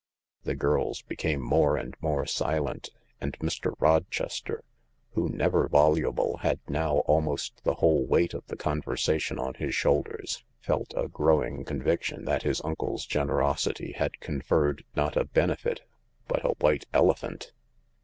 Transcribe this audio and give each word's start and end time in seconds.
The 0.45 0.55
girls 0.55 1.03
became 1.03 1.41
more 1.41 1.77
and 1.77 1.95
more 2.01 2.25
silent, 2.25 2.89
and 3.19 3.37
Mr. 3.37 3.75
Rochester, 3.79 4.63
who, 5.11 5.29
never 5.29 5.67
voluble, 5.67 6.37
had 6.37 6.59
now 6.67 7.01
almost 7.05 7.63
the 7.63 7.75
whole 7.75 8.07
weight 8.07 8.33
of 8.33 8.43
the 8.47 8.55
conversation 8.55 9.37
on 9.37 9.53
his 9.53 9.75
shoulders, 9.75 10.43
felt 10.59 10.91
a 10.97 11.07
growing 11.07 11.63
conviction 11.65 12.25
that 12.25 12.41
his 12.41 12.61
uncle's 12.61 13.05
generosity 13.05 13.91
had 13.91 14.19
conferred 14.19 14.83
not 14.95 15.15
a 15.15 15.25
benefit 15.25 15.81
but 16.27 16.43
a 16.43 16.53
white 16.57 16.87
elephant. 16.91 17.51